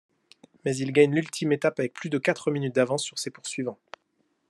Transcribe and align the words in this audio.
Mais 0.65 0.75
il 0.77 0.93
gagne 0.93 1.13
l'ultime 1.13 1.51
étape 1.51 1.79
avec 1.79 1.93
plus 1.93 2.09
de 2.09 2.17
quatre 2.17 2.49
minutes 2.49 2.73
d'avance 2.73 3.03
sur 3.03 3.19
ses 3.19 3.29
poursuivants. 3.29 3.77